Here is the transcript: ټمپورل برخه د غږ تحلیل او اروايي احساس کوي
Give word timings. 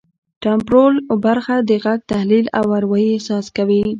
ټمپورل 0.43 0.95
برخه 1.25 1.55
د 1.69 1.71
غږ 1.83 1.99
تحلیل 2.11 2.45
او 2.59 2.65
اروايي 2.77 3.09
احساس 3.13 3.45
کوي 3.57 3.81